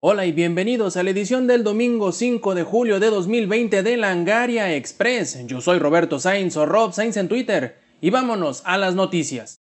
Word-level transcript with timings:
Hola 0.00 0.26
y 0.26 0.32
bienvenidos 0.32 0.96
a 0.96 1.02
la 1.02 1.10
edición 1.10 1.46
del 1.46 1.64
domingo 1.64 2.12
5 2.12 2.54
de 2.54 2.62
julio 2.62 3.00
de 3.00 3.10
2020 3.10 3.82
de 3.82 3.96
Langaria 3.96 4.74
Express. 4.74 5.46
Yo 5.46 5.60
soy 5.60 5.78
Roberto 5.78 6.18
Sainz 6.18 6.56
o 6.56 6.66
Rob 6.66 6.92
Sainz 6.92 7.16
en 7.16 7.28
Twitter 7.28 7.78
y 8.00 8.10
vámonos 8.10 8.62
a 8.64 8.78
las 8.78 8.94
noticias. 8.94 9.60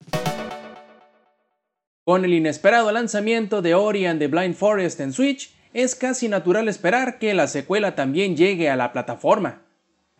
Con 2.05 2.25
el 2.25 2.35
inesperado 2.35 2.91
lanzamiento 2.91 3.63
de 3.63 3.75
Ori 3.75 4.07
and 4.07 4.19
the 4.19 4.27
Blind 4.27 4.55
Forest 4.55 5.01
en 5.01 5.13
Switch, 5.13 5.55
es 5.75 5.95
casi 5.95 6.29
natural 6.29 6.69
esperar 6.69 7.19
que 7.19 7.35
la 7.35 7.47
secuela 7.47 7.95
también 7.95 8.37
llegue 8.37 8.71
a 8.71 8.77
la 8.77 8.93
plataforma. 8.93 9.63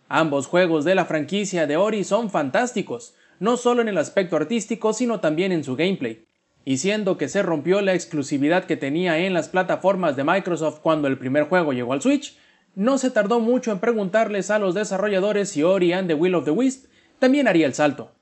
Ambos 0.09 0.47
juegos 0.47 0.85
de 0.85 0.95
la 0.95 1.07
franquicia 1.07 1.67
de 1.67 1.77
Ori 1.77 2.05
son 2.05 2.31
fantásticos, 2.31 3.15
no 3.43 3.57
solo 3.57 3.83
en 3.83 3.89
el 3.89 3.99
aspecto 3.99 4.37
artístico, 4.37 4.93
sino 4.93 5.19
también 5.19 5.51
en 5.51 5.65
su 5.65 5.75
gameplay. 5.75 6.27
Y 6.65 6.77
siendo 6.77 7.19
que 7.19 7.29
se 7.29 7.43
rompió 7.43 7.81
la 7.81 7.93
exclusividad 7.93 8.67
que 8.67 8.77
tenía 8.77 9.19
en 9.19 9.35
las 9.35 9.49
plataformas 9.49 10.15
de 10.15 10.23
Microsoft 10.23 10.79
cuando 10.81 11.09
el 11.09 11.19
primer 11.19 11.49
juego 11.49 11.73
llegó 11.73 11.93
al 11.93 12.01
Switch, 12.01 12.39
no 12.77 12.99
se 12.99 13.11
tardó 13.11 13.41
mucho 13.41 13.73
en 13.73 13.81
preguntarles 13.81 14.53
a 14.53 14.61
los 14.61 14.75
desarrolladores 14.75 15.49
si 15.49 15.65
Ori 15.65 15.93
and 15.93 16.07
the 16.07 16.15
Will 16.15 16.37
of 16.37 16.45
the 16.45 16.53
Wisp 16.53 16.87
también 17.19 17.49
haría 17.49 17.67
el 17.67 17.75
salto. 17.75 18.13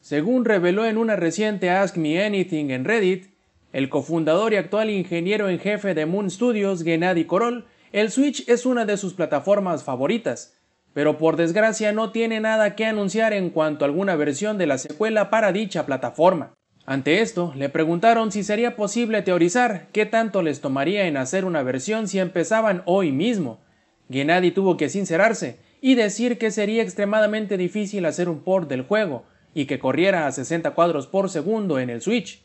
Según 0.00 0.46
reveló 0.46 0.86
en 0.86 0.96
una 0.96 1.16
reciente 1.16 1.68
Ask 1.68 1.98
Me 1.98 2.24
Anything 2.24 2.70
en 2.70 2.86
Reddit, 2.86 3.34
el 3.74 3.90
cofundador 3.90 4.54
y 4.54 4.56
actual 4.56 4.88
ingeniero 4.88 5.50
en 5.50 5.58
jefe 5.58 5.92
de 5.92 6.06
Moon 6.06 6.30
Studios, 6.30 6.82
Gennady 6.82 7.26
Korol, 7.26 7.66
el 7.92 8.10
Switch 8.10 8.48
es 8.48 8.64
una 8.64 8.86
de 8.86 8.96
sus 8.96 9.12
plataformas 9.12 9.84
favoritas, 9.84 10.53
pero 10.94 11.18
por 11.18 11.36
desgracia 11.36 11.92
no 11.92 12.12
tiene 12.12 12.40
nada 12.40 12.76
que 12.76 12.86
anunciar 12.86 13.32
en 13.32 13.50
cuanto 13.50 13.84
a 13.84 13.88
alguna 13.88 14.16
versión 14.16 14.56
de 14.56 14.66
la 14.66 14.78
secuela 14.78 15.28
para 15.28 15.52
dicha 15.52 15.84
plataforma. 15.84 16.54
Ante 16.86 17.20
esto, 17.20 17.52
le 17.56 17.68
preguntaron 17.68 18.30
si 18.30 18.44
sería 18.44 18.76
posible 18.76 19.22
teorizar 19.22 19.88
qué 19.92 20.06
tanto 20.06 20.42
les 20.42 20.60
tomaría 20.60 21.06
en 21.06 21.16
hacer 21.16 21.44
una 21.44 21.62
versión 21.62 22.08
si 22.08 22.18
empezaban 22.20 22.82
hoy 22.86 23.10
mismo. 23.10 23.60
Gennady 24.10 24.52
tuvo 24.52 24.76
que 24.76 24.88
sincerarse 24.88 25.58
y 25.80 25.96
decir 25.96 26.38
que 26.38 26.50
sería 26.50 26.82
extremadamente 26.82 27.56
difícil 27.56 28.06
hacer 28.06 28.28
un 28.28 28.40
port 28.40 28.68
del 28.68 28.82
juego, 28.82 29.24
y 29.54 29.66
que 29.66 29.78
corriera 29.78 30.26
a 30.26 30.32
60 30.32 30.72
cuadros 30.72 31.06
por 31.06 31.30
segundo 31.30 31.78
en 31.78 31.90
el 31.90 32.02
Switch. 32.02 32.42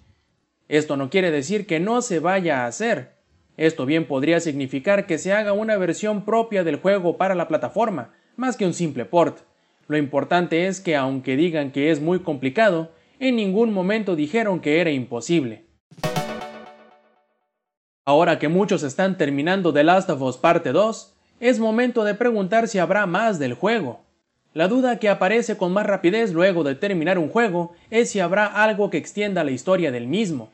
Esto 0.67 0.95
no 0.97 1.09
quiere 1.09 1.31
decir 1.31 1.66
que 1.66 1.80
no 1.80 2.02
se 2.02 2.20
vaya 2.20 2.64
a 2.64 2.67
hacer. 2.67 3.17
Esto 3.58 3.86
bien 3.86 4.08
podría 4.08 4.39
significar 4.39 5.05
que 5.05 5.17
se 5.17 5.33
haga 5.33 5.52
una 5.52 5.75
versión 5.77 6.23
propia 6.23 6.64
del 6.64 6.77
juego 6.77 7.17
para 7.17 7.36
la 7.36 7.47
plataforma, 7.47 8.14
más 8.40 8.58
que 8.58 8.66
un 8.66 8.73
simple 8.73 9.06
port. 9.06 9.40
Lo 9.88 9.98
importante 9.98 10.68
es 10.68 10.80
que 10.80 10.95
aunque 10.95 11.36
digan 11.36 11.72
que 11.72 11.92
es 11.92 12.02
muy 12.02 12.20
complicado, 12.20 12.92
en 13.20 13.36
ningún 13.36 13.73
momento 13.73 14.16
dijeron 14.16 14.62
que 14.62 14.80
era 14.80 14.92
imposible. 14.92 15.66
Ahora 18.06 18.40
que 18.40 18.48
muchos 18.48 18.82
están 18.82 19.17
terminando 19.17 19.73
The 19.73 19.84
Last 19.84 20.10
of 20.10 20.22
Us 20.22 20.38
Parte 20.38 20.72
2, 20.72 21.16
es 21.42 21.60
momento 21.60 22.04
de 22.04 22.16
preguntar 22.16 22.67
si 22.67 22.80
habrá 22.80 23.06
más 23.06 23.40
del 23.40 23.54
juego. 23.54 24.02
La 24.54 24.67
duda 24.67 24.98
que 24.98 25.10
aparece 25.10 25.58
con 25.58 25.73
más 25.73 25.86
rapidez 25.86 26.34
luego 26.34 26.64
de 26.64 26.76
terminar 26.76 27.20
un 27.20 27.30
juego 27.30 27.73
es 27.92 28.10
si 28.10 28.20
habrá 28.20 28.45
algo 28.45 28.90
que 28.90 28.98
extienda 28.98 29.44
la 29.44 29.52
historia 29.52 29.92
del 29.92 30.08
mismo. 30.08 30.50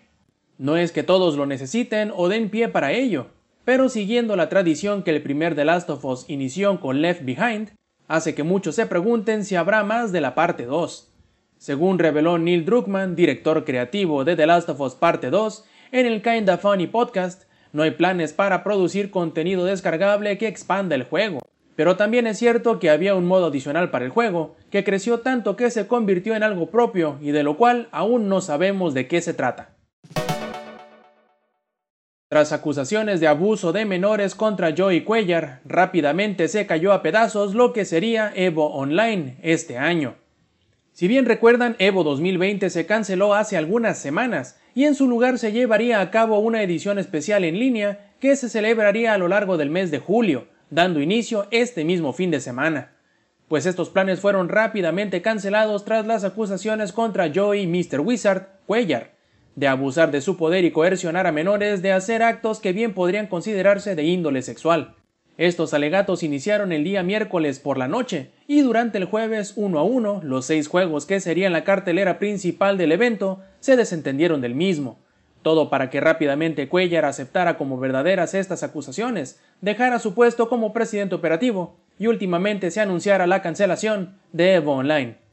No 0.58 0.75
es 0.75 0.91
que 0.91 1.03
todos 1.03 1.38
lo 1.38 1.45
necesiten 1.45 2.11
o 2.16 2.28
den 2.30 2.50
pie 2.50 2.67
para 2.67 2.91
ello, 2.91 3.28
pero 3.66 3.89
siguiendo 3.89 4.35
la 4.35 4.47
tradición 4.47 5.02
que 5.02 5.09
el 5.09 5.23
primer 5.23 5.55
The 5.55 5.66
Last 5.66 5.89
of 5.89 6.05
Us 6.05 6.25
inició 6.30 6.80
con 6.80 7.02
Left 7.02 7.25
Behind, 7.25 7.72
hace 8.07 8.35
que 8.35 8.44
muchos 8.44 8.75
se 8.75 8.85
pregunten 8.85 9.44
si 9.44 9.55
habrá 9.55 9.83
más 9.83 10.11
de 10.11 10.22
la 10.22 10.35
parte 10.35 10.66
2. 10.66 11.11
Según 11.57 11.97
reveló 11.97 12.38
Neil 12.38 12.63
Druckmann, 12.63 13.16
director 13.16 13.66
creativo 13.66 14.23
de 14.23 14.35
The 14.35 14.45
Last 14.45 14.69
of 14.69 14.80
Us 14.80 14.94
Parte 14.94 15.31
2, 15.31 15.66
en 15.91 16.05
el 16.05 16.22
Kinda 16.22 16.59
Funny 16.59 16.85
podcast, 16.85 17.44
no 17.73 17.81
hay 17.81 17.91
planes 17.91 18.33
para 18.33 18.63
producir 18.63 19.09
contenido 19.09 19.66
descargable 19.66 20.38
que 20.38 20.47
expanda 20.47 20.94
el 20.94 21.03
juego. 21.03 21.39
Pero 21.75 21.97
también 21.97 22.28
es 22.28 22.38
cierto 22.38 22.79
que 22.79 22.89
había 22.89 23.16
un 23.16 23.25
modo 23.25 23.47
adicional 23.47 23.89
para 23.89 24.06
el 24.06 24.12
juego, 24.12 24.56
que 24.69 24.84
creció 24.84 25.22
tanto 25.22 25.56
que 25.56 25.72
se 25.72 25.88
convirtió 25.88 26.35
en 26.35 26.44
algo 26.44 26.69
propio 26.69 27.18
y 27.19 27.31
de 27.31 27.44
lo 27.44 27.57
cual 27.57 27.89
aún 27.91 28.29
no 28.29 28.41
sabemos 28.41 28.94
de 28.94 29.07
qué 29.07 29.22
se 29.22 29.34
trata. 29.34 29.75
Tras 32.35 32.51
acusaciones 32.51 33.22
de 33.22 33.29
abuso 33.29 33.72
de 33.72 33.85
menores 33.85 34.35
contra 34.35 34.73
Joey 34.78 35.06
Cuellar, 35.06 35.62
rápidamente 35.63 36.50
se 36.50 36.66
cayó 36.66 36.91
a 36.91 37.01
pedazos 37.01 37.56
lo 37.56 37.72
que 37.72 37.85
sería 37.85 38.34
Evo 38.35 38.73
Online 38.73 39.38
este 39.41 39.78
año. 39.78 40.16
Si 40.91 41.07
bien 41.07 41.25
recuerdan, 41.25 41.78
Evo 41.79 42.03
2020 42.03 42.69
se 42.69 42.85
canceló 42.85 43.35
hace 43.35 43.56
algunas 43.56 44.00
semanas 44.00 44.59
y 44.74 44.84
en 44.84 44.95
su 44.95 45.07
lugar 45.07 45.40
se 45.40 45.53
llevaría 45.53 46.01
a 46.01 46.12
cabo 46.12 46.40
una 46.40 46.62
edición 46.62 47.00
especial 47.00 47.45
en 47.45 47.57
línea 47.57 48.12
que 48.19 48.35
se 48.35 48.50
celebraría 48.50 49.13
a 49.13 49.18
lo 49.18 49.29
largo 49.29 49.56
del 49.56 49.69
mes 49.69 49.90
de 49.90 50.00
julio, 50.00 50.50
dando 50.69 51.00
inicio 51.00 51.47
este 51.51 51.85
mismo 51.85 52.12
fin 52.12 52.31
de 52.31 52.41
semana, 52.41 52.97
pues 53.47 53.66
estos 53.66 53.90
planes 53.90 54.19
fueron 54.19 54.50
rápidamente 54.50 55.22
cancelados 55.22 55.85
tras 55.85 56.06
las 56.06 56.25
acusaciones 56.25 56.91
contra 56.91 57.31
Joey 57.34 57.62
y 57.62 57.68
Mr. 57.68 58.01
Wizard 58.01 58.59
Cuellar 58.66 59.14
de 59.55 59.67
abusar 59.67 60.11
de 60.11 60.21
su 60.21 60.38
poder 60.38 60.66
y 60.66 60.71
coercionar 60.71 61.27
a 61.27 61.31
menores 61.31 61.81
de 61.81 61.91
hacer 61.91 62.23
actos 62.23 62.59
que 62.59 62.73
bien 62.73 62.93
podrían 62.93 63.27
considerarse 63.27 63.95
de 63.95 64.03
índole 64.03 64.41
sexual. 64.41 64.95
Estos 65.38 65.73
alegatos 65.73 66.23
iniciaron 66.23 66.71
el 66.71 66.85
día 66.85 67.03
miércoles 67.03 67.59
por 67.59 67.77
la 67.77 67.89
noche 67.89 68.31
y 68.47 68.61
durante 68.61 68.97
el 68.97 69.05
jueves 69.05 69.53
uno 69.57 69.79
a 69.79 69.83
uno 69.83 70.21
los 70.23 70.45
seis 70.45 70.67
juegos 70.69 71.05
que 71.05 71.19
serían 71.19 71.51
la 71.51 71.65
cartelera 71.65 72.19
principal 72.19 72.77
del 72.77 72.94
evento 72.94 73.41
se 73.59 73.75
desentendieron 73.75 74.39
del 74.39 74.55
mismo, 74.55 74.97
todo 75.41 75.69
para 75.69 75.89
que 75.89 75.99
rápidamente 75.99 76.69
Cuellar 76.69 77.03
aceptara 77.03 77.57
como 77.57 77.77
verdaderas 77.77 78.33
estas 78.33 78.63
acusaciones, 78.63 79.41
dejara 79.59 79.99
su 79.99 80.13
puesto 80.13 80.47
como 80.47 80.71
presidente 80.71 81.15
operativo 81.15 81.75
y 81.99 82.07
últimamente 82.07 82.71
se 82.71 82.79
anunciara 82.79 83.27
la 83.27 83.41
cancelación 83.41 84.17
de 84.31 84.55
Evo 84.55 84.73
Online. 84.73 85.25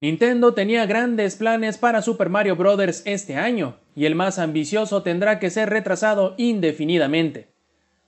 Nintendo 0.00 0.54
tenía 0.54 0.86
grandes 0.86 1.34
planes 1.34 1.76
para 1.76 2.02
Super 2.02 2.28
Mario 2.28 2.54
Bros. 2.54 3.02
este 3.04 3.34
año, 3.34 3.78
y 3.96 4.04
el 4.04 4.14
más 4.14 4.38
ambicioso 4.38 5.02
tendrá 5.02 5.40
que 5.40 5.50
ser 5.50 5.70
retrasado 5.70 6.34
indefinidamente. 6.36 7.48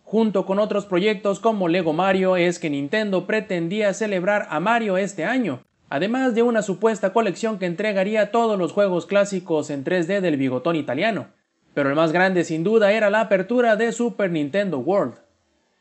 Junto 0.04 0.46
con 0.46 0.60
otros 0.60 0.86
proyectos 0.86 1.40
como 1.40 1.66
Lego 1.66 1.92
Mario 1.92 2.36
es 2.36 2.60
que 2.60 2.70
Nintendo 2.70 3.26
pretendía 3.26 3.92
celebrar 3.92 4.46
a 4.50 4.60
Mario 4.60 4.98
este 4.98 5.24
año, 5.24 5.64
además 5.88 6.36
de 6.36 6.44
una 6.44 6.62
supuesta 6.62 7.12
colección 7.12 7.58
que 7.58 7.66
entregaría 7.66 8.30
todos 8.30 8.56
los 8.56 8.70
juegos 8.70 9.06
clásicos 9.06 9.68
en 9.68 9.82
3D 9.82 10.20
del 10.20 10.36
bigotón 10.36 10.76
italiano. 10.76 11.26
Pero 11.74 11.88
el 11.88 11.96
más 11.96 12.12
grande 12.12 12.44
sin 12.44 12.62
duda 12.62 12.92
era 12.92 13.10
la 13.10 13.22
apertura 13.22 13.74
de 13.74 13.90
Super 13.90 14.30
Nintendo 14.30 14.78
World. 14.78 15.14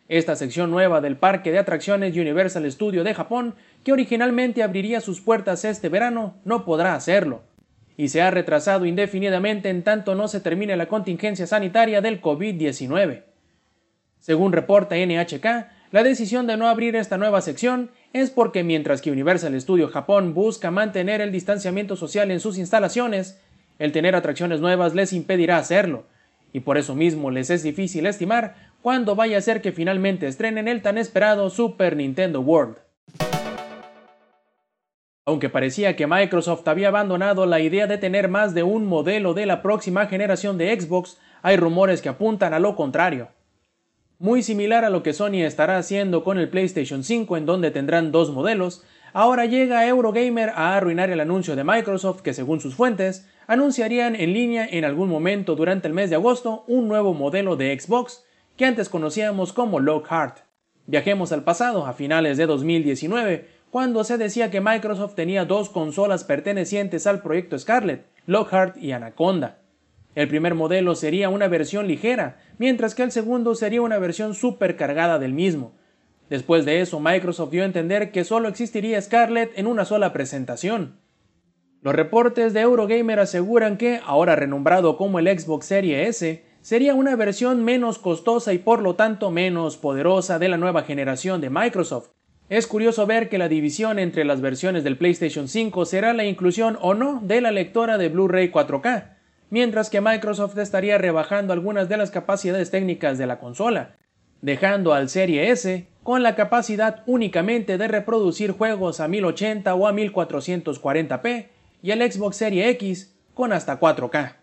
Esta 0.09 0.36
sección 0.36 0.72
nueva 0.72 1.02
del 1.02 1.18
parque 1.18 1.52
de 1.52 1.59
atracciones 1.59 2.18
Universal 2.18 2.70
Studio 2.72 3.03
de 3.03 3.14
Japón, 3.14 3.53
que 3.84 3.92
originalmente 3.92 4.64
abriría 4.64 5.02
sus 5.02 5.22
puertas 5.22 5.64
este 5.64 5.88
verano, 5.88 6.34
no 6.46 6.66
podrá 6.66 6.96
hacerlo, 6.96 7.44
y 7.96 8.09
se 8.09 8.24
ha 8.24 8.31
retrasado 8.31 8.88
indefinidamente 8.88 9.70
en 9.70 9.84
tanto 9.84 10.16
no 10.16 10.28
se 10.28 10.40
termine 10.40 10.75
la 10.78 10.88
contingencia 10.88 11.46
sanitaria 11.46 12.02
del 12.02 12.24
COVID-19. 12.24 13.22
Según 14.18 14.52
reporta 14.52 14.96
NHK, 14.96 15.46
la 15.92 16.02
decisión 16.02 16.47
de 16.47 16.58
no 16.58 16.68
abrir 16.68 16.96
esta 16.96 17.20
nueva 17.20 17.41
sección 17.41 17.91
es 18.12 18.31
porque 18.31 18.64
mientras 18.64 19.03
que 19.03 19.12
Universal 19.12 19.62
Studio 19.62 19.90
Japón 19.90 20.34
busca 20.34 20.72
mantener 20.72 21.22
el 21.22 21.31
distanciamiento 21.31 21.96
social 21.96 22.31
en 22.31 22.40
sus 22.40 22.58
instalaciones, 22.58 23.40
el 23.78 23.91
tener 23.91 24.16
atracciones 24.16 24.59
nuevas 24.59 24.96
les 24.96 25.14
impedirá 25.14 25.58
hacerlo, 25.58 26.08
y 26.52 26.62
por 26.62 26.80
eso 26.80 26.96
mismo 26.96 27.30
les 27.30 27.52
es 27.52 27.62
difícil 27.62 28.08
estimar 28.08 28.69
cuándo 28.81 29.16
vaya 29.16 29.38
a 29.38 29.41
ser 29.41 29.62
que 29.62 29.72
finalmente 29.72 30.28
estrenen 30.28 30.67
el 30.67 30.81
tan 30.81 30.97
esperado 30.97 31.50
Super 31.50 31.95
Nintendo 31.95 32.41
World. 32.41 32.78
Aunque 35.25 35.50
parecía 35.50 35.95
que 35.95 36.07
Microsoft 36.07 36.67
había 36.67 36.87
abandonado 36.87 37.46
la 37.46 37.59
idea 37.59 37.85
de 37.87 37.97
tener 37.97 38.29
más 38.29 38.53
de 38.53 38.64
un 38.64 38.85
modelo 38.85 39.34
de 39.34 39.46
la 39.46 39.61
próxima 39.61 40.08
generación 40.08 40.58
de 40.58 40.79
Xbox, 40.79 41.17
hay 41.41 41.55
rumores 41.55 42.02
que 42.02 42.09
apuntan 42.09 42.53
a 42.53 42.59
lo 42.59 42.76
contrario 42.76 43.29
muy 44.20 44.43
similar 44.43 44.84
a 44.84 44.90
lo 44.90 45.02
que 45.02 45.14
Sony 45.14 45.46
estará 45.46 45.78
haciendo 45.78 46.25
con 46.25 46.37
el 46.37 46.49
PlayStation 46.49 47.05
5 47.05 47.37
en 47.37 47.46
donde 47.46 47.72
tendrán 47.72 48.11
dos 48.11 48.32
modelos, 48.32 48.84
ahora 49.14 49.46
llega 49.46 49.87
Eurogamer 49.87 50.49
a 50.49 50.75
arruinar 50.75 51.09
el 51.09 51.22
anuncio 51.22 51.55
de 51.55 51.64
Microsoft 51.64 52.22
que 52.22 52.34
según 52.34 52.59
sus 52.59 52.75
fuentes 52.75 53.25
anunciarían 53.47 54.17
en 54.17 54.34
línea 54.34 54.67
en 54.70 54.84
algún 54.84 55.08
momento 55.08 55.55
durante 55.55 55.87
el 55.87 55.93
mes 55.93 56.09
de 56.09 56.17
agosto 56.17 56.66
un 56.67 56.90
nuevo 56.90 57.14
modelo 57.14 57.55
de 57.55 57.79
Xbox 57.79 58.25
que 58.59 58.66
antes 58.66 58.90
conocíamos 58.90 59.53
como 59.53 59.79
Lockhart. 59.79 60.40
Viajemos 60.85 61.32
al 61.32 61.46
pasado, 61.46 61.85
a 61.85 61.94
finales 61.94 62.35
de 62.35 62.46
2019, 62.46 63.47
cuando 63.72 64.03
se 64.03 64.17
decía 64.17 64.52
que 64.52 64.59
Microsoft 64.59 65.16
tenía 65.16 65.46
dos 65.46 65.70
consolas 65.70 66.26
pertenecientes 66.26 67.08
al 67.08 67.22
proyecto 67.22 67.58
Scarlett, 67.58 68.06
Lockhart 68.26 68.76
y 68.76 68.91
Anaconda. 68.91 69.59
El 70.14 70.28
primer 70.28 70.56
modelo 70.56 70.96
sería 70.96 71.29
una 71.29 71.47
versión 71.47 71.88
ligera, 71.88 72.41
mientras 72.58 72.96
que 72.96 73.03
el 73.03 73.14
segundo 73.14 73.56
sería 73.56 73.82
una 73.82 73.97
versión 73.97 74.34
supercargada 74.34 75.20
del 75.20 75.32
mismo. 75.32 75.72
Después 76.29 76.66
de 76.66 76.82
eso, 76.82 77.00
Microsoft 77.00 77.52
dio 77.52 77.64
a 77.64 77.66
entender 77.66 78.11
que 78.11 78.26
solo 78.26 78.50
existiría 78.50 79.02
Scarlett 79.02 79.58
en 79.58 79.67
una 79.67 79.85
sola 79.85 80.11
presentación. 80.11 81.00
Los 81.82 81.96
reportes 81.96 82.53
de 82.53 82.59
Eurogamer 82.59 83.22
aseguran 83.22 83.78
que, 83.78 84.02
ahora 84.06 84.35
renombrado 84.35 84.97
como 84.97 85.20
el 85.20 85.40
Xbox 85.40 85.66
Series 85.66 86.09
S, 86.22 86.48
sería 86.70 86.94
una 86.94 87.16
versión 87.16 87.66
menos 87.66 87.98
costosa 87.98 88.54
y 88.54 88.60
por 88.60 88.84
lo 88.84 88.94
tanto 88.94 89.32
menos 89.32 89.76
poderosa 89.76 90.38
de 90.38 90.50
la 90.50 90.58
nueva 90.58 90.84
generación 90.84 91.42
de 91.42 91.50
Microsoft. 91.50 92.10
Es 92.48 92.68
curioso 92.68 93.08
ver 93.08 93.28
que 93.28 93.40
la 93.40 93.48
división 93.48 93.98
entre 93.98 94.24
las 94.24 94.40
versiones 94.40 94.84
del 94.84 94.96
PlayStation 94.96 95.48
5 95.48 95.86
será 95.86 96.14
la 96.14 96.26
inclusión 96.26 96.78
o 96.80 96.94
no 96.94 97.22
de 97.24 97.42
la 97.42 97.50
lectora 97.50 97.98
de 97.98 98.10
Blu-ray 98.10 98.52
4K, 98.52 99.18
mientras 99.50 99.90
que 99.90 100.00
Microsoft 100.00 100.60
estaría 100.60 101.00
rebajando 101.00 101.54
algunas 101.54 101.90
de 101.90 101.98
las 101.98 102.12
capacidades 102.12 102.70
técnicas 102.70 103.18
de 103.18 103.26
la 103.26 103.40
consola, 103.40 103.96
dejando 104.44 104.94
al 104.94 105.10
Serie 105.10 105.50
S 105.50 105.88
con 106.04 106.22
la 106.22 106.36
capacidad 106.36 107.02
únicamente 107.08 107.80
de 107.80 107.88
reproducir 107.88 108.52
juegos 108.52 109.00
a 109.00 109.08
1080 109.08 109.74
o 109.74 109.88
a 109.88 109.94
1440p 109.94 111.48
y 111.82 111.90
el 111.90 112.12
Xbox 112.12 112.38
Series 112.38 112.68
X 112.76 113.16
con 113.34 113.54
hasta 113.54 113.80
4K. 113.80 114.36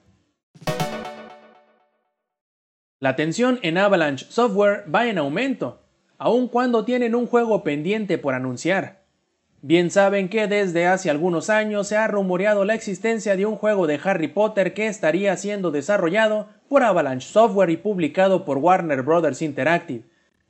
La 2.98 3.14
tensión 3.14 3.58
en 3.60 3.76
Avalanche 3.76 4.24
Software 4.30 4.84
va 4.92 5.06
en 5.06 5.18
aumento, 5.18 5.82
aun 6.16 6.48
cuando 6.48 6.86
tienen 6.86 7.14
un 7.14 7.26
juego 7.26 7.62
pendiente 7.62 8.16
por 8.16 8.32
anunciar. 8.32 9.02
Bien 9.60 9.90
saben 9.90 10.30
que 10.30 10.46
desde 10.46 10.86
hace 10.86 11.10
algunos 11.10 11.50
años 11.50 11.88
se 11.88 11.98
ha 11.98 12.06
rumoreado 12.08 12.64
la 12.64 12.72
existencia 12.72 13.36
de 13.36 13.44
un 13.44 13.56
juego 13.56 13.86
de 13.86 14.00
Harry 14.02 14.28
Potter 14.28 14.72
que 14.72 14.86
estaría 14.86 15.36
siendo 15.36 15.70
desarrollado 15.70 16.48
por 16.70 16.82
Avalanche 16.84 17.28
Software 17.28 17.68
y 17.68 17.76
publicado 17.76 18.46
por 18.46 18.56
Warner 18.56 19.02
Bros. 19.02 19.42
Interactive. 19.42 20.04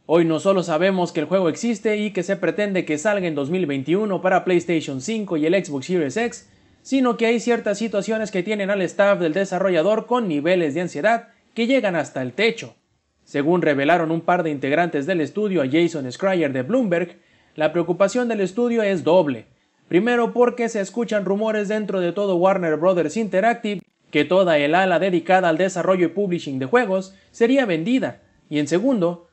Hoy 0.06 0.25
no 0.25 0.38
solo 0.38 0.62
sabemos 0.62 1.10
que 1.10 1.19
el 1.19 1.26
juego 1.26 1.49
existe 1.49 1.96
y 1.96 2.12
que 2.12 2.22
se 2.22 2.37
pretende 2.37 2.84
que 2.84 2.96
salga 2.96 3.26
en 3.26 3.34
2021 3.34 4.22
para 4.22 4.44
PlayStation 4.44 5.00
5 5.00 5.37
y 5.37 5.46
el 5.46 5.64
Xbox 5.64 5.87
Series 5.87 6.16
X, 6.16 6.49
sino 6.82 7.16
que 7.16 7.26
hay 7.26 7.40
ciertas 7.40 7.78
situaciones 7.78 8.31
que 8.31 8.44
tienen 8.44 8.70
al 8.70 8.82
staff 8.82 9.19
del 9.19 9.32
desarrollador 9.32 10.06
con 10.06 10.28
niveles 10.28 10.75
de 10.75 10.82
ansiedad 10.82 11.31
que 11.56 11.66
llegan 11.66 11.96
hasta 11.96 12.20
el 12.20 12.34
techo. 12.34 12.74
Según 13.24 13.62
revelaron 13.62 14.10
un 14.10 14.20
par 14.20 14.42
de 14.42 14.50
integrantes 14.50 15.06
del 15.06 15.22
estudio 15.22 15.62
a 15.62 15.66
Jason 15.66 16.06
Schreier 16.12 16.52
de 16.52 16.62
Bloomberg, 16.62 17.16
la 17.54 17.72
preocupación 17.72 18.28
del 18.28 18.42
estudio 18.42 18.82
es 18.82 19.04
doble. 19.04 19.46
Primero 19.88 20.34
porque 20.34 20.68
se 20.68 20.82
escuchan 20.82 21.24
rumores 21.24 21.68
dentro 21.68 22.00
de 22.00 22.12
todo 22.12 22.36
Warner 22.36 22.76
Bros. 22.76 23.16
Interactive 23.16 23.80
que 24.10 24.26
toda 24.26 24.58
el 24.58 24.74
ala 24.74 24.98
dedicada 24.98 25.48
al 25.48 25.56
desarrollo 25.56 26.06
y 26.06 26.10
publishing 26.10 26.58
de 26.58 26.66
juegos 26.66 27.14
sería 27.30 27.64
vendida, 27.64 28.20
y 28.50 28.58
en 28.58 28.68
segundo, 28.68 29.28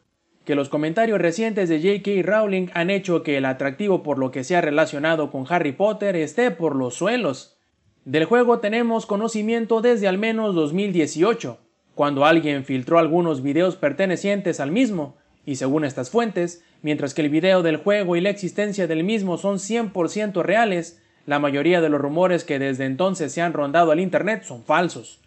que 0.45 0.55
los 0.55 0.69
comentarios 0.69 1.19
recientes 1.19 1.67
de 1.67 1.81
J.K. 1.81 2.21
Rowling 2.23 2.67
han 2.73 2.89
hecho 2.89 3.21
que 3.21 3.35
el 3.35 3.43
atractivo 3.43 4.01
por 4.01 4.17
lo 4.17 4.31
que 4.31 4.45
se 4.45 4.55
ha 4.55 4.61
relacionado 4.61 5.29
con 5.29 5.45
Harry 5.49 5.73
Potter 5.73 6.15
esté 6.15 6.51
por 6.51 6.77
los 6.77 6.93
suelos. 6.93 7.57
Del 8.05 8.23
juego 8.23 8.59
tenemos 8.59 9.05
conocimiento 9.05 9.81
desde 9.81 10.07
al 10.07 10.17
menos 10.17 10.55
2018, 10.55 11.59
cuando 11.95 12.25
alguien 12.25 12.66
filtró 12.66 13.00
algunos 13.00 13.44
videos 13.44 13.75
pertenecientes 13.75 14.60
al 14.60 14.72
mismo, 14.72 15.16
y 15.45 15.56
según 15.56 15.86
estas 15.86 16.10
fuentes, 16.10 16.63
mientras 16.81 17.13
que 17.13 17.22
el 17.22 17.30
video 17.30 17.63
del 17.63 17.78
juego 17.78 18.16
y 18.16 18.22
la 18.22 18.30
existencia 18.30 18.88
del 18.88 19.04
mismo 19.04 19.38
son 19.38 19.57
100% 19.57 20.42
reales, 20.42 21.01
la 21.25 21.40
mayoría 21.40 21.81
de 21.81 21.90
los 21.90 22.01
rumores 22.01 22.44
que 22.44 22.60
desde 22.60 22.86
entonces 22.86 23.31
se 23.31 23.42
han 23.42 23.54
rondado 23.54 23.92
al 23.92 24.00
Internet 24.00 24.44
son 24.44 24.63
falsos. 24.63 25.19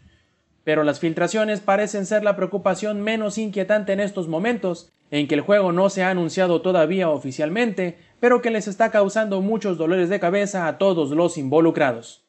Pero 0.65 0.83
las 0.83 1.01
filtraciones 1.01 1.61
parecen 1.61 2.07
ser 2.07 2.25
la 2.25 2.37
preocupación 2.37 3.01
menos 3.01 3.39
inquietante 3.39 3.93
en 3.93 4.01
estos 4.01 4.29
momentos, 4.29 4.91
en 5.11 5.29
que 5.29 5.37
el 5.37 5.41
juego 5.41 5.73
no 5.73 5.89
se 5.89 6.03
ha 6.03 6.11
anunciado 6.11 6.61
todavía 6.61 7.09
oficialmente, 7.09 7.99
pero 8.19 8.43
que 8.43 8.51
les 8.51 8.67
está 8.67 8.91
causando 8.91 9.41
muchos 9.41 9.79
dolores 9.79 10.09
de 10.09 10.19
cabeza 10.19 10.67
a 10.67 10.79
todos 10.79 11.11
los 11.11 11.39
involucrados. 11.39 12.26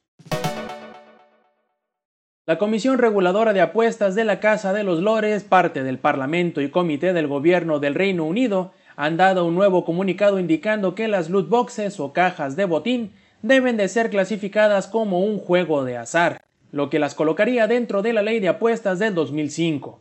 La 2.48 2.58
Comisión 2.58 2.98
Reguladora 2.98 3.52
de 3.52 3.60
Apuestas 3.60 4.16
de 4.16 4.24
la 4.24 4.40
Casa 4.40 4.72
de 4.72 4.86
los 4.86 5.02
Lores, 5.02 5.44
parte 5.44 5.84
del 5.84 6.00
Parlamento 6.00 6.62
y 6.62 6.70
Comité 6.70 7.12
del 7.12 7.28
Gobierno 7.28 7.80
del 7.80 7.94
Reino 7.94 8.24
Unido, 8.24 8.72
han 8.96 9.18
dado 9.18 9.44
un 9.44 9.54
nuevo 9.54 9.84
comunicado 9.84 10.40
indicando 10.40 10.96
que 10.96 11.10
las 11.10 11.30
loot 11.30 11.50
boxes 11.50 12.00
o 12.00 12.14
cajas 12.14 12.56
de 12.56 12.64
botín 12.64 13.12
deben 13.42 13.76
de 13.76 13.90
ser 13.90 14.10
clasificadas 14.10 14.88
como 14.88 15.20
un 15.20 15.40
juego 15.40 15.84
de 15.84 15.98
azar, 15.98 16.46
lo 16.72 16.90
que 16.90 17.00
las 17.00 17.16
colocaría 17.16 17.68
dentro 17.68 18.02
de 18.02 18.14
la 18.14 18.22
ley 18.22 18.40
de 18.40 18.48
apuestas 18.48 18.98
del 18.98 19.14
2005. 19.14 20.00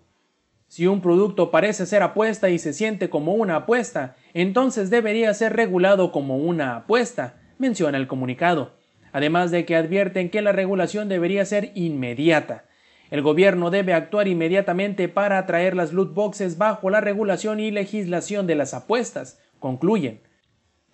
Si 0.69 0.87
un 0.87 1.00
producto 1.00 1.50
parece 1.50 1.84
ser 1.84 2.04
apuesta 2.04 2.49
y 2.49 2.60
se 2.60 2.72
siente 2.72 3.10
como 3.10 3.34
una 3.34 3.56
apuesta, 3.56 4.14
entonces 4.34 4.88
debería 4.88 5.34
ser 5.34 5.56
regulado 5.56 6.12
como 6.12 6.37
una 6.37 6.76
apuesta, 6.76 7.40
menciona 7.58 7.99
el 7.99 8.06
comunicado, 8.06 8.76
además 9.16 9.50
de 9.50 9.64
que 9.64 9.76
advierten 9.76 10.28
que 10.28 10.42
la 10.42 10.52
regulación 10.52 11.08
debería 11.08 11.46
ser 11.46 11.72
inmediata. 11.74 12.66
El 13.10 13.22
gobierno 13.22 13.70
debe 13.70 13.94
actuar 13.94 14.28
inmediatamente 14.28 15.08
para 15.08 15.38
atraer 15.38 15.74
las 15.74 15.94
loot 15.94 16.12
boxes 16.12 16.58
bajo 16.58 16.90
la 16.90 17.00
regulación 17.00 17.58
y 17.58 17.70
legislación 17.70 18.46
de 18.46 18.56
las 18.56 18.74
apuestas, 18.74 19.40
concluyen. 19.58 20.20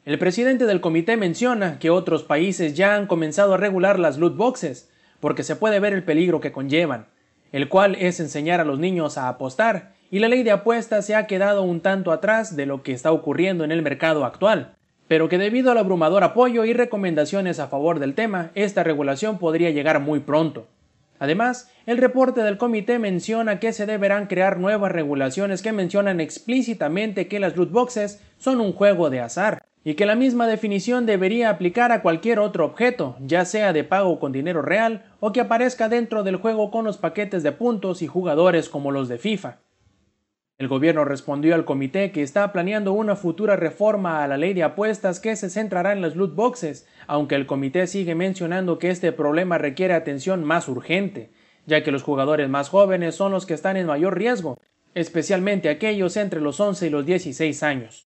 El 0.04 0.20
presidente 0.20 0.66
del 0.66 0.80
comité 0.80 1.16
menciona 1.16 1.80
que 1.80 1.90
otros 1.90 2.22
países 2.22 2.74
ya 2.74 2.94
han 2.94 3.08
comenzado 3.08 3.54
a 3.54 3.56
regular 3.56 3.98
las 3.98 4.18
loot 4.18 4.36
boxes, 4.36 4.88
porque 5.18 5.42
se 5.42 5.56
puede 5.56 5.80
ver 5.80 5.92
el 5.92 6.04
peligro 6.04 6.40
que 6.40 6.52
conllevan 6.52 7.08
el 7.52 7.68
cual 7.68 7.96
es 7.96 8.18
enseñar 8.18 8.60
a 8.60 8.64
los 8.64 8.78
niños 8.78 9.18
a 9.18 9.28
apostar, 9.28 9.92
y 10.10 10.18
la 10.18 10.28
ley 10.28 10.42
de 10.42 10.50
apuestas 10.50 11.06
se 11.06 11.14
ha 11.14 11.26
quedado 11.26 11.62
un 11.62 11.80
tanto 11.80 12.12
atrás 12.12 12.56
de 12.56 12.66
lo 12.66 12.82
que 12.82 12.92
está 12.92 13.12
ocurriendo 13.12 13.62
en 13.62 13.72
el 13.72 13.82
mercado 13.82 14.24
actual, 14.24 14.74
pero 15.12 15.28
que 15.28 15.36
debido 15.36 15.70
al 15.70 15.76
abrumador 15.76 16.24
apoyo 16.24 16.64
y 16.64 16.72
recomendaciones 16.72 17.60
a 17.60 17.68
favor 17.68 17.98
del 17.98 18.14
tema, 18.14 18.50
esta 18.54 18.82
regulación 18.82 19.38
podría 19.38 19.68
llegar 19.68 20.00
muy 20.00 20.20
pronto. 20.20 20.68
Además, 21.18 21.70
el 21.84 21.98
reporte 21.98 22.42
del 22.42 22.56
comité 22.56 22.98
menciona 22.98 23.60
que 23.60 23.74
se 23.74 23.84
deberán 23.84 24.26
crear 24.26 24.58
nuevas 24.58 24.90
regulaciones 24.90 25.60
que 25.60 25.70
mencionan 25.72 26.18
explícitamente 26.18 27.28
que 27.28 27.40
las 27.40 27.58
loot 27.58 27.70
boxes 27.70 28.22
son 28.38 28.62
un 28.62 28.72
juego 28.72 29.10
de 29.10 29.20
azar, 29.20 29.62
y 29.84 29.96
que 29.96 30.06
la 30.06 30.14
misma 30.14 30.46
definición 30.46 31.04
debería 31.04 31.50
aplicar 31.50 31.92
a 31.92 32.00
cualquier 32.00 32.38
otro 32.38 32.64
objeto, 32.64 33.16
ya 33.20 33.44
sea 33.44 33.74
de 33.74 33.84
pago 33.84 34.18
con 34.18 34.32
dinero 34.32 34.62
real 34.62 35.04
o 35.20 35.30
que 35.32 35.42
aparezca 35.42 35.90
dentro 35.90 36.22
del 36.22 36.36
juego 36.36 36.70
con 36.70 36.86
los 36.86 36.96
paquetes 36.96 37.42
de 37.42 37.52
puntos 37.52 38.00
y 38.00 38.06
jugadores 38.06 38.70
como 38.70 38.90
los 38.90 39.10
de 39.10 39.18
FIFA. 39.18 39.58
El 40.62 40.68
gobierno 40.68 41.04
respondió 41.04 41.56
al 41.56 41.64
comité 41.64 42.12
que 42.12 42.22
está 42.22 42.52
planeando 42.52 42.92
una 42.92 43.16
futura 43.16 43.56
reforma 43.56 44.22
a 44.22 44.28
la 44.28 44.36
ley 44.36 44.54
de 44.54 44.62
apuestas 44.62 45.18
que 45.18 45.34
se 45.34 45.50
centrará 45.50 45.92
en 45.92 46.00
las 46.00 46.14
loot 46.14 46.36
boxes, 46.36 46.86
aunque 47.08 47.34
el 47.34 47.46
comité 47.46 47.88
sigue 47.88 48.14
mencionando 48.14 48.78
que 48.78 48.90
este 48.90 49.10
problema 49.10 49.58
requiere 49.58 49.92
atención 49.92 50.44
más 50.44 50.68
urgente, 50.68 51.32
ya 51.66 51.82
que 51.82 51.90
los 51.90 52.04
jugadores 52.04 52.48
más 52.48 52.68
jóvenes 52.68 53.16
son 53.16 53.32
los 53.32 53.44
que 53.44 53.54
están 53.54 53.76
en 53.76 53.88
mayor 53.88 54.16
riesgo, 54.16 54.56
especialmente 54.94 55.68
aquellos 55.68 56.16
entre 56.16 56.40
los 56.40 56.60
11 56.60 56.86
y 56.86 56.90
los 56.90 57.04
16 57.06 57.60
años. 57.64 58.06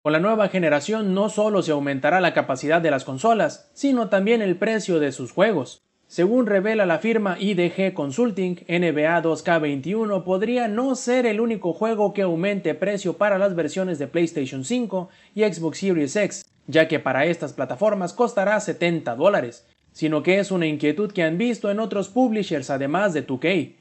Con 0.00 0.12
la 0.12 0.20
nueva 0.20 0.46
generación 0.46 1.12
no 1.12 1.28
solo 1.28 1.60
se 1.60 1.72
aumentará 1.72 2.20
la 2.20 2.34
capacidad 2.34 2.80
de 2.80 2.92
las 2.92 3.04
consolas, 3.04 3.68
sino 3.74 4.10
también 4.10 4.42
el 4.42 4.54
precio 4.54 5.00
de 5.00 5.10
sus 5.10 5.32
juegos. 5.32 5.82
Según 6.06 6.46
revela 6.46 6.86
la 6.86 6.98
firma 6.98 7.36
IDG 7.40 7.94
Consulting, 7.94 8.56
NBA 8.68 9.22
2K21 9.22 10.22
podría 10.22 10.68
no 10.68 10.94
ser 10.94 11.26
el 11.26 11.40
único 11.40 11.72
juego 11.72 12.12
que 12.12 12.22
aumente 12.22 12.74
precio 12.74 13.16
para 13.16 13.38
las 13.38 13.56
versiones 13.56 13.98
de 13.98 14.06
PlayStation 14.06 14.64
5 14.64 15.08
y 15.34 15.42
Xbox 15.42 15.78
Series 15.78 16.14
X, 16.14 16.44
ya 16.66 16.88
que 16.88 17.00
para 17.00 17.24
estas 17.24 17.52
plataformas 17.52 18.12
costará 18.12 18.60
70 18.60 19.16
dólares, 19.16 19.66
sino 19.92 20.22
que 20.22 20.38
es 20.38 20.50
una 20.50 20.66
inquietud 20.66 21.10
que 21.10 21.22
han 21.22 21.38
visto 21.38 21.70
en 21.70 21.80
otros 21.80 22.08
publishers 22.10 22.70
además 22.70 23.14
de 23.14 23.26
2K. 23.26 23.72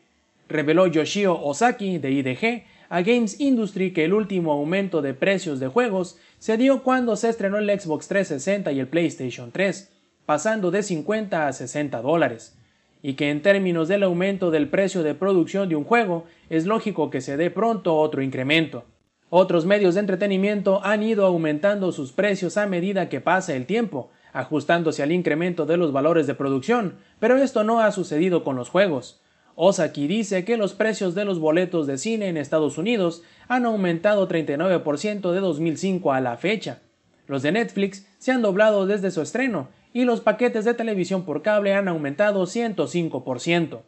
Reveló 0.48 0.88
Yoshio 0.88 1.40
Osaki 1.40 1.98
de 1.98 2.12
IDG 2.12 2.64
a 2.90 3.02
Games 3.02 3.40
Industry 3.40 3.92
que 3.92 4.06
el 4.06 4.14
último 4.14 4.52
aumento 4.54 5.02
de 5.02 5.14
precios 5.14 5.60
de 5.60 5.68
juegos 5.68 6.18
se 6.40 6.58
dio 6.58 6.84
cuando 6.84 7.16
se 7.16 7.30
estrenó 7.30 7.58
el 7.58 7.68
Xbox 7.80 8.08
360 8.08 8.72
y 8.72 8.80
el 8.80 8.88
PlayStation 8.88 9.52
3, 9.52 9.93
pasando 10.26 10.72
de 10.72 10.84
50 10.84 11.48
a 11.48 11.54
60 11.54 12.02
dólares, 12.02 12.58
y 13.02 13.14
que 13.14 13.30
en 13.30 13.42
términos 13.42 13.90
del 13.90 14.04
aumento 14.04 14.50
del 14.50 14.70
precio 14.70 15.04
de 15.04 15.14
producción 15.14 15.68
de 15.68 15.76
un 15.76 15.84
juego 15.84 16.26
es 16.50 16.66
lógico 16.66 17.10
que 17.10 17.22
se 17.22 17.36
dé 17.36 17.52
pronto 17.52 17.98
otro 17.98 18.22
incremento. 18.22 18.86
Otros 19.30 19.66
medios 19.66 19.96
de 19.96 20.02
entretenimiento 20.02 20.80
han 20.84 21.04
ido 21.04 21.26
aumentando 21.26 21.92
sus 21.92 22.14
precios 22.14 22.56
a 22.56 22.68
medida 22.68 23.10
que 23.10 23.20
pasa 23.20 23.56
el 23.56 23.66
tiempo, 23.66 24.12
ajustándose 24.32 25.04
al 25.04 25.12
incremento 25.12 25.66
de 25.66 25.76
los 25.76 25.92
valores 25.92 26.28
de 26.28 26.36
producción, 26.36 26.96
pero 27.20 27.38
esto 27.38 27.64
no 27.64 27.82
ha 27.82 27.92
sucedido 27.92 28.44
con 28.44 28.56
los 28.56 28.70
juegos. 28.70 29.22
Osaki 29.56 30.08
dice 30.08 30.46
que 30.46 30.58
los 30.58 30.74
precios 30.74 31.14
de 31.14 31.26
los 31.26 31.40
boletos 31.40 31.88
de 31.88 31.98
cine 31.98 32.28
en 32.28 32.38
Estados 32.38 32.78
Unidos 32.78 33.24
han 33.48 33.66
aumentado 33.66 34.28
39% 34.28 35.32
de 35.32 35.40
2005 35.40 36.14
a 36.14 36.22
la 36.22 36.38
fecha. 36.38 36.82
Los 37.28 37.44
de 37.44 37.52
Netflix 37.52 38.08
se 38.18 38.32
han 38.32 38.42
doblado 38.42 38.86
desde 38.86 39.12
su 39.12 39.22
estreno 39.22 39.68
y 39.94 40.06
los 40.06 40.22
paquetes 40.22 40.66
de 40.66 40.74
televisión 40.74 41.24
por 41.24 41.42
cable 41.42 41.74
han 41.74 41.88
aumentado 41.88 42.44
105%. 42.44 43.82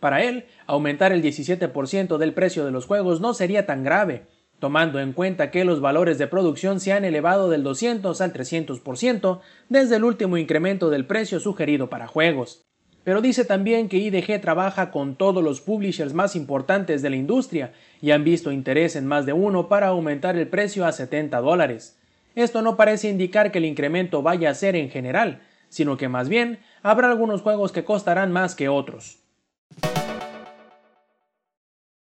Para 0.00 0.24
él, 0.24 0.46
aumentar 0.66 1.12
el 1.12 1.22
17% 1.22 2.18
del 2.18 2.34
precio 2.34 2.64
de 2.64 2.72
los 2.72 2.86
juegos 2.86 3.20
no 3.20 3.34
sería 3.34 3.66
tan 3.66 3.84
grave, 3.84 4.26
tomando 4.58 4.98
en 4.98 5.12
cuenta 5.12 5.52
que 5.52 5.64
los 5.64 5.80
valores 5.80 6.18
de 6.18 6.26
producción 6.26 6.80
se 6.80 6.92
han 6.92 7.04
elevado 7.04 7.48
del 7.48 7.62
200 7.62 8.20
al 8.20 8.32
300% 8.32 9.40
desde 9.68 9.96
el 9.96 10.04
último 10.04 10.36
incremento 10.36 10.90
del 10.90 11.06
precio 11.06 11.38
sugerido 11.38 11.88
para 11.88 12.08
juegos. 12.08 12.66
Pero 13.04 13.20
dice 13.20 13.44
también 13.44 13.88
que 13.88 13.98
IDG 13.98 14.40
trabaja 14.40 14.90
con 14.90 15.16
todos 15.16 15.42
los 15.42 15.60
publishers 15.60 16.14
más 16.14 16.36
importantes 16.36 17.02
de 17.02 17.10
la 17.10 17.16
industria 17.16 17.72
y 18.00 18.12
han 18.12 18.24
visto 18.24 18.52
interés 18.52 18.94
en 18.96 19.06
más 19.06 19.26
de 19.26 19.32
uno 19.32 19.68
para 19.68 19.88
aumentar 19.88 20.36
el 20.36 20.48
precio 20.48 20.86
a 20.86 20.92
70 20.92 21.40
dólares. 21.40 21.98
Esto 22.34 22.62
no 22.62 22.76
parece 22.76 23.10
indicar 23.10 23.50
que 23.50 23.58
el 23.58 23.64
incremento 23.64 24.22
vaya 24.22 24.50
a 24.50 24.54
ser 24.54 24.76
en 24.76 24.90
general, 24.90 25.42
sino 25.72 25.96
que 25.96 26.10
más 26.10 26.28
bien 26.28 26.58
habrá 26.82 27.08
algunos 27.10 27.40
juegos 27.40 27.72
que 27.72 27.82
costarán 27.82 28.30
más 28.30 28.54
que 28.54 28.68
otros. 28.68 29.20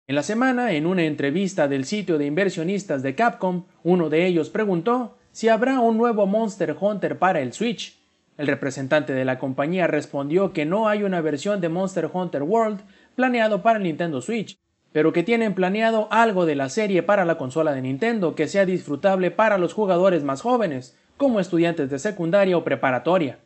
En 0.07 0.15
la 0.15 0.24
semana, 0.24 0.74
en 0.74 0.85
una 0.85 1.03
entrevista 1.03 1.69
del 1.69 1.85
sitio 1.85 2.17
de 2.17 2.25
inversionistas 2.25 3.01
de 3.01 3.15
Capcom, 3.15 3.63
uno 3.81 4.09
de 4.09 4.27
ellos 4.27 4.50
preguntó 4.50 5.17
si 5.31 5.47
habrá 5.47 5.79
un 5.79 5.97
nuevo 5.97 6.27
Monster 6.27 6.75
Hunter 6.77 7.17
para 7.17 7.39
el 7.39 7.53
Switch. 7.53 7.97
El 8.38 8.47
representante 8.47 9.13
de 9.13 9.24
la 9.24 9.39
compañía 9.39 9.88
respondió 9.88 10.51
que 10.51 10.65
no 10.65 10.89
hay 10.89 11.03
una 11.03 11.21
versión 11.21 11.62
de 11.62 11.69
Monster 11.69 12.09
Hunter 12.12 12.43
World 12.43 12.81
planeado 13.15 13.63
para 13.63 13.77
el 13.77 13.83
Nintendo 13.83 14.21
Switch, 14.21 14.57
pero 14.91 15.13
que 15.13 15.24
tienen 15.24 15.55
planeado 15.55 16.09
algo 16.12 16.45
de 16.45 16.55
la 16.55 16.67
serie 16.67 17.03
para 17.03 17.24
la 17.24 17.38
consola 17.38 17.71
de 17.74 17.81
Nintendo 17.81 18.35
que 18.35 18.50
sea 18.50 18.65
disfrutable 18.65 19.31
para 19.31 19.57
los 19.57 19.74
jugadores 19.74 20.25
más 20.25 20.41
jóvenes, 20.41 20.97
como 21.17 21.39
estudiantes 21.39 21.89
de 21.89 22.00
secundaria 22.00 22.57
o 22.57 22.65
preparatoria. 22.65 23.39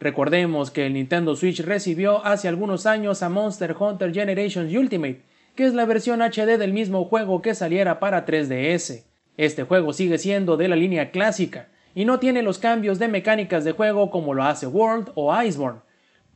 Recordemos 0.00 0.70
que 0.70 0.86
el 0.86 0.94
Nintendo 0.94 1.34
Switch 1.34 1.60
recibió 1.60 2.24
hace 2.24 2.46
algunos 2.46 2.86
años 2.86 3.22
a 3.22 3.28
Monster 3.28 3.74
Hunter 3.78 4.12
Generations 4.14 4.72
Ultimate, 4.72 5.22
que 5.56 5.66
es 5.66 5.74
la 5.74 5.86
versión 5.86 6.22
HD 6.22 6.56
del 6.56 6.72
mismo 6.72 7.04
juego 7.04 7.42
que 7.42 7.54
saliera 7.56 7.98
para 7.98 8.24
3DS. 8.24 9.02
Este 9.36 9.64
juego 9.64 9.92
sigue 9.92 10.18
siendo 10.18 10.56
de 10.56 10.68
la 10.68 10.76
línea 10.76 11.10
clásica 11.10 11.68
y 11.96 12.04
no 12.04 12.20
tiene 12.20 12.42
los 12.42 12.58
cambios 12.58 13.00
de 13.00 13.08
mecánicas 13.08 13.64
de 13.64 13.72
juego 13.72 14.10
como 14.10 14.34
lo 14.34 14.44
hace 14.44 14.68
World 14.68 15.10
o 15.16 15.34
Iceborne, 15.42 15.80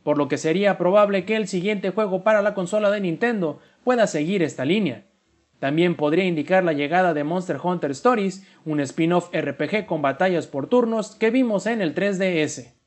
por 0.03 0.19
lo 0.19 0.27
que 0.27 0.39
sería 0.39 0.77
probable 0.77 1.25
que 1.25 1.37
el 1.37 1.47
siguiente 1.47 1.91
juego 1.91 2.25
para 2.25 2.43
la 2.43 2.55
consola 2.55 2.91
de 2.91 3.01
Nintendo 3.01 3.61
pueda 3.85 4.09
seguir 4.09 4.43
esta 4.43 4.65
línea. 4.65 5.05
También 5.61 5.95
podría 5.95 6.25
indicar 6.25 6.65
la 6.65 6.73
llegada 6.73 7.15
de 7.15 7.23
Monster 7.23 7.59
Hunter 7.63 7.93
Stories, 7.93 8.45
un 8.65 8.81
spin-off 8.81 9.31
RPG 9.33 9.87
con 9.87 10.03
batallas 10.03 10.49
por 10.49 10.67
turnos 10.67 11.15
que 11.15 11.31
vimos 11.31 11.67
en 11.67 11.81
el 11.81 11.95
3DS. 11.95 12.82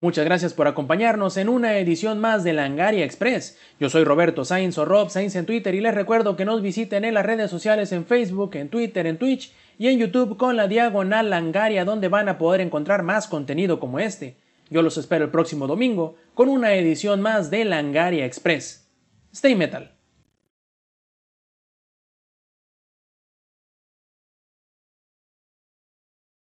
Muchas 0.00 0.24
gracias 0.24 0.54
por 0.54 0.68
acompañarnos 0.68 1.36
en 1.38 1.48
una 1.48 1.76
edición 1.76 2.20
más 2.20 2.44
de 2.44 2.52
Langaria 2.52 3.04
Express. 3.04 3.58
Yo 3.80 3.90
soy 3.90 4.04
Roberto 4.04 4.44
Sainz 4.44 4.78
o 4.78 4.84
Rob 4.84 5.10
Sainz 5.10 5.34
en 5.34 5.44
Twitter 5.44 5.74
y 5.74 5.80
les 5.80 5.92
recuerdo 5.92 6.36
que 6.36 6.44
nos 6.44 6.62
visiten 6.62 7.04
en 7.04 7.14
las 7.14 7.26
redes 7.26 7.50
sociales 7.50 7.90
en 7.90 8.06
Facebook, 8.06 8.54
en 8.54 8.68
Twitter, 8.68 9.08
en 9.08 9.18
Twitch 9.18 9.52
y 9.76 9.88
en 9.88 9.98
YouTube 9.98 10.36
con 10.36 10.54
la 10.54 10.68
diagonal 10.68 11.30
Langaria 11.30 11.84
donde 11.84 12.06
van 12.06 12.28
a 12.28 12.38
poder 12.38 12.60
encontrar 12.60 13.02
más 13.02 13.26
contenido 13.26 13.80
como 13.80 13.98
este. 13.98 14.36
Yo 14.70 14.82
los 14.82 14.96
espero 14.98 15.24
el 15.24 15.32
próximo 15.32 15.66
domingo 15.66 16.14
con 16.32 16.48
una 16.48 16.74
edición 16.74 17.20
más 17.20 17.50
de 17.50 17.64
Langaria 17.64 18.24
Express. 18.24 18.88
Stay 19.32 19.56
Metal. 19.56 19.97